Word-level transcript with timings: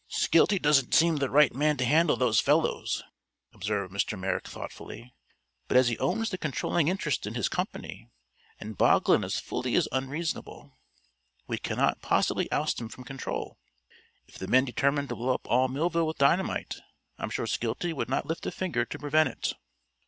"Skeelty 0.07 0.57
doesn't 0.59 0.95
seem 0.95 1.17
the 1.17 1.29
right 1.29 1.53
man 1.53 1.77
to 1.77 1.85
handle 1.85 2.17
those 2.17 2.39
fellows," 2.39 3.03
observed 3.53 3.93
Mr. 3.93 4.17
Merrick 4.17 4.47
thoughtfully; 4.47 5.13
"but 5.67 5.77
as 5.77 5.89
he 5.89 5.97
owns 5.99 6.31
the 6.31 6.39
controlling 6.39 6.87
interest 6.87 7.27
in 7.27 7.35
his 7.35 7.47
company, 7.47 8.09
and 8.59 8.79
Boglin 8.79 9.23
is 9.23 9.39
fully 9.39 9.75
as 9.75 9.87
unreasonable, 9.91 10.75
we 11.45 11.59
cannot 11.59 12.01
possibly 12.01 12.51
oust 12.51 12.81
him 12.81 12.89
from 12.89 13.03
control. 13.03 13.59
If 14.25 14.39
the 14.39 14.47
men 14.47 14.65
determined 14.65 15.09
to 15.09 15.15
blow 15.15 15.35
up 15.35 15.45
all 15.47 15.67
Millville 15.67 16.07
with 16.07 16.17
dynamite 16.17 16.77
I'm 17.19 17.29
sure 17.29 17.45
Skeelty 17.45 17.93
would 17.93 18.09
not 18.09 18.25
lift 18.25 18.47
a 18.47 18.51
finger 18.51 18.85
to 18.85 18.97
prevent 18.97 19.29
it." 19.29 19.53